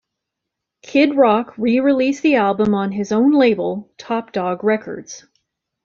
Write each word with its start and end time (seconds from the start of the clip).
Kid 0.81 1.13
Rock 1.15 1.53
re-released 1.59 2.23
the 2.23 2.33
album 2.37 2.73
on 2.73 2.91
his 2.91 3.11
own 3.11 3.33
label, 3.33 3.91
Top 3.99 4.31
Dog 4.31 4.63
Records. 4.63 5.27